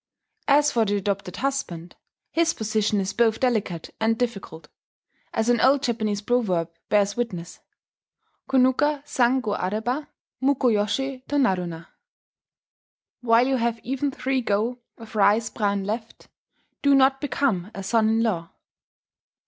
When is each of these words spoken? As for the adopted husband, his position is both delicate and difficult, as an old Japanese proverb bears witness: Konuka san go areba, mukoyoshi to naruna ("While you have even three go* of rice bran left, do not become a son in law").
As 0.47 0.71
for 0.71 0.83
the 0.83 0.97
adopted 0.97 1.35
husband, 1.37 1.95
his 2.31 2.55
position 2.55 2.99
is 2.99 3.13
both 3.13 3.39
delicate 3.39 3.91
and 3.99 4.17
difficult, 4.17 4.67
as 5.31 5.47
an 5.47 5.61
old 5.61 5.83
Japanese 5.83 6.21
proverb 6.23 6.71
bears 6.89 7.15
witness: 7.15 7.59
Konuka 8.49 9.03
san 9.05 9.41
go 9.41 9.51
areba, 9.55 10.07
mukoyoshi 10.41 11.23
to 11.27 11.35
naruna 11.35 11.85
("While 13.21 13.45
you 13.45 13.57
have 13.57 13.77
even 13.83 14.09
three 14.09 14.41
go* 14.41 14.79
of 14.97 15.15
rice 15.15 15.51
bran 15.51 15.83
left, 15.83 16.29
do 16.81 16.95
not 16.95 17.21
become 17.21 17.69
a 17.75 17.83
son 17.83 18.09
in 18.09 18.23
law"). 18.23 18.49